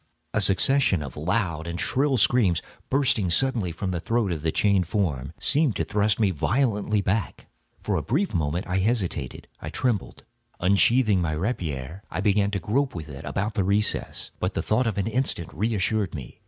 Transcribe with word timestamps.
A 0.33 0.41
succession 0.41 1.03
of 1.03 1.15
loud 1.15 1.67
and 1.67 1.79
shrill 1.79 2.17
screams, 2.17 2.63
bursting 2.89 3.29
suddenly 3.29 3.71
from 3.71 3.91
the 3.91 3.99
throat 3.99 4.31
of 4.31 4.41
the 4.41 4.51
chained 4.51 4.87
form, 4.87 5.31
seemed 5.39 5.75
to 5.75 5.83
thrust 5.83 6.19
me 6.19 6.31
violently 6.31 7.01
back. 7.01 7.45
For 7.83 7.95
a 7.95 8.01
brief 8.01 8.33
moment 8.33 8.65
I 8.65 8.79
hesitated—I 8.79 9.69
trembled. 9.69 10.23
Unsheathing 10.59 11.21
my 11.21 11.33
rapier, 11.33 12.01
I 12.09 12.19
began 12.19 12.49
to 12.49 12.59
grope 12.59 12.95
with 12.95 13.09
it 13.09 13.25
about 13.25 13.53
the 13.53 13.63
recess; 13.63 14.31
but 14.39 14.55
the 14.55 14.63
thought 14.63 14.87
of 14.87 14.97
an 14.97 15.05
instant 15.05 15.53
reassured 15.53 16.15
me. 16.15 16.39